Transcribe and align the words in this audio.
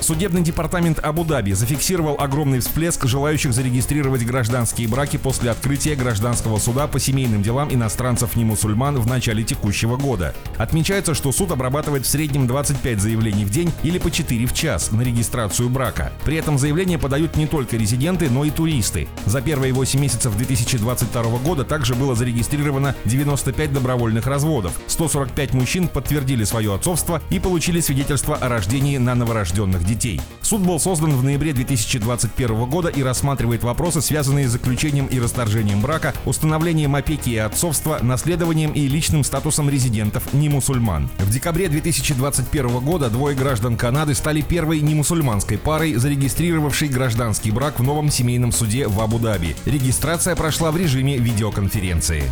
Судебный 0.00 0.40
департамент 0.42 0.98
Абу-Даби 0.98 1.52
зафиксировал 1.52 2.16
огромный 2.18 2.60
всплеск 2.60 3.06
желающих 3.06 3.52
зарегистрировать 3.52 4.24
гражданские 4.24 4.88
браки 4.88 5.18
после 5.18 5.50
открытия 5.50 5.94
гражданского 5.94 6.58
суда 6.58 6.86
по 6.86 6.98
семейным 6.98 7.42
делам 7.42 7.72
иностранцев 7.72 8.34
не 8.34 8.44
мусульман 8.44 8.98
в 8.98 9.06
начале 9.06 9.44
текущего 9.44 9.96
года. 9.96 10.34
Отмечается, 10.56 11.14
что 11.14 11.32
суд 11.32 11.52
обрабатывает 11.52 12.06
в 12.06 12.08
среднем 12.08 12.46
25 12.46 13.00
заявлений 13.00 13.44
в 13.44 13.50
день 13.50 13.70
или 13.82 13.98
по 13.98 14.10
4 14.10 14.46
в 14.46 14.54
час 14.54 14.90
на 14.90 15.02
регистрацию 15.02 15.68
брака. 15.68 16.12
При 16.24 16.36
этом 16.36 16.58
заявления 16.58 16.98
подают 16.98 17.36
не 17.36 17.46
только 17.46 17.76
резиденты, 17.76 18.30
но 18.30 18.44
и 18.44 18.50
туристы. 18.50 19.06
За 19.26 19.42
первые 19.42 19.74
8 19.74 20.00
месяцев 20.00 20.34
2022 20.36 21.22
года 21.38 21.64
также 21.64 21.94
было 21.94 22.14
зарегистрировано 22.14 22.94
95 23.04 23.72
добровольных 23.74 24.26
разводов. 24.26 24.72
145 24.86 25.52
мужчин 25.52 25.88
подтвердили 25.88 26.44
свое 26.44 26.74
отцовство 26.74 27.20
и 27.28 27.38
получили 27.38 27.80
свидетельство 27.80 28.36
о 28.36 28.48
рождении 28.48 28.96
на 28.96 29.14
новорожденных 29.14 29.84
детей. 29.90 30.20
Суд 30.42 30.62
был 30.62 30.80
создан 30.80 31.12
в 31.12 31.22
ноябре 31.22 31.52
2021 31.52 32.64
года 32.66 32.88
и 32.88 33.02
рассматривает 33.02 33.62
вопросы, 33.62 34.00
связанные 34.00 34.48
с 34.48 34.52
заключением 34.52 35.06
и 35.06 35.20
расторжением 35.20 35.80
брака, 35.80 36.14
установлением 36.24 36.94
опеки 36.94 37.30
и 37.30 37.36
отцовства, 37.36 37.98
наследованием 38.00 38.72
и 38.72 38.88
личным 38.88 39.24
статусом 39.24 39.68
резидентов 39.68 40.32
не 40.32 40.48
мусульман. 40.48 41.10
В 41.18 41.30
декабре 41.30 41.68
2021 41.68 42.80
года 42.80 43.10
двое 43.10 43.36
граждан 43.36 43.76
Канады 43.76 44.14
стали 44.14 44.40
первой 44.40 44.80
немусульманской 44.80 45.58
парой, 45.58 45.94
зарегистрировавшей 45.94 46.88
гражданский 46.88 47.50
брак 47.50 47.78
в 47.78 47.82
новом 47.82 48.10
семейном 48.10 48.52
суде 48.52 48.86
в 48.86 49.00
Абу-Даби. 49.00 49.56
Регистрация 49.66 50.36
прошла 50.36 50.70
в 50.70 50.76
режиме 50.76 51.18
видеоконференции. 51.18 52.24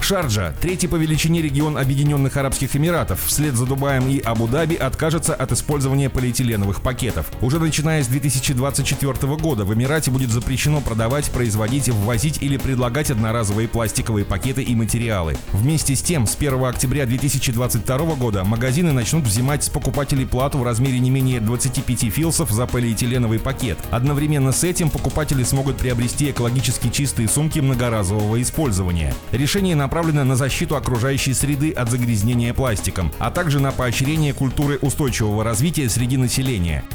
Шарджа, 0.00 0.54
третий 0.60 0.86
по 0.86 0.96
величине 0.96 1.40
регион 1.40 1.78
Объединенных 1.78 2.36
Арабских 2.36 2.76
Эмиратов, 2.76 3.24
вслед 3.24 3.54
за 3.54 3.64
Дубаем 3.64 4.06
и 4.06 4.18
Абу-Даби 4.18 4.74
откажется 4.74 5.34
от 5.34 5.52
использования 5.52 6.10
полиэтиленовых 6.10 6.43
пакетов. 6.82 7.26
Уже 7.40 7.58
начиная 7.58 8.02
с 8.02 8.06
2024 8.06 9.36
года 9.36 9.64
в 9.64 9.72
Эмирате 9.74 10.10
будет 10.10 10.30
запрещено 10.30 10.80
продавать, 10.80 11.30
производить, 11.30 11.88
ввозить 11.88 12.42
или 12.42 12.56
предлагать 12.56 13.10
одноразовые 13.10 13.68
пластиковые 13.68 14.24
пакеты 14.24 14.62
и 14.62 14.74
материалы. 14.74 15.36
Вместе 15.52 15.96
с 15.96 16.02
тем, 16.02 16.26
с 16.26 16.36
1 16.36 16.62
октября 16.64 17.06
2022 17.06 17.98
года 18.16 18.44
магазины 18.44 18.92
начнут 18.92 19.24
взимать 19.24 19.64
с 19.64 19.68
покупателей 19.68 20.26
плату 20.26 20.58
в 20.58 20.62
размере 20.62 20.98
не 20.98 21.10
менее 21.10 21.40
25 21.40 22.12
филсов 22.12 22.50
за 22.50 22.66
полиэтиленовый 22.66 23.38
пакет. 23.38 23.78
Одновременно 23.90 24.52
с 24.52 24.62
этим 24.64 24.90
покупатели 24.90 25.42
смогут 25.42 25.76
приобрести 25.76 26.30
экологически 26.30 26.90
чистые 26.90 27.28
сумки 27.28 27.60
многоразового 27.60 28.40
использования. 28.42 29.14
Решение 29.32 29.74
направлено 29.74 30.24
на 30.24 30.36
защиту 30.36 30.76
окружающей 30.76 31.32
среды 31.32 31.70
от 31.70 31.90
загрязнения 31.90 32.52
пластиком, 32.52 33.10
а 33.18 33.30
также 33.30 33.60
на 33.60 33.72
поощрение 33.72 34.34
культуры 34.34 34.78
устойчивого 34.80 35.42
развития 35.42 35.88
среди 35.88 36.16
населения. 36.16 36.33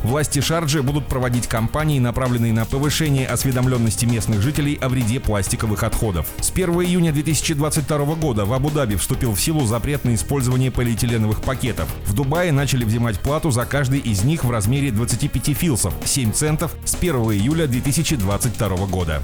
Власти 0.04 0.42
Шарджи 0.42 0.82
будут 0.82 1.08
проводить 1.08 1.48
кампании, 1.48 2.00
направленные 2.00 2.54
на 2.54 2.66
повышение 2.66 3.28
осведомленности 3.28 4.06
местных 4.06 4.42
жителей 4.42 4.78
о 4.82 4.90
вреде 4.90 5.20
пластиковых 5.20 5.84
отходов. 5.84 6.28
С 6.42 6.52
1 6.52 6.70
июня 6.82 7.12
2022 7.12 8.16
года 8.16 8.46
в 8.46 8.54
Абу-Даби 8.54 8.96
вступил 8.96 9.34
в 9.34 9.42
силу 9.42 9.66
запрет 9.66 10.04
на 10.06 10.16
использование 10.16 10.72
полиэтиленовых 10.72 11.42
пакетов. 11.42 11.88
В 12.06 12.14
Дубае 12.14 12.52
начали 12.52 12.84
взимать 12.84 13.20
плату 13.20 13.52
за 13.52 13.66
каждый 13.66 14.00
из 14.00 14.24
них 14.24 14.44
в 14.44 14.52
размере 14.52 14.92
25 14.92 15.56
филсов, 15.58 15.94
7 16.04 16.32
центов 16.32 16.76
с 16.86 16.96
1 16.96 17.16
июля 17.16 17.68
2022 17.68 18.70
года. 18.88 19.22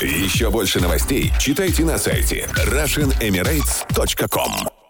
Еще 0.00 0.50
больше 0.50 0.80
новостей 0.80 1.32
читайте 1.38 1.84
на 1.84 1.98
сайте 1.98 2.48
Russian 2.66 3.04
RussianEmirates.com 3.04 4.83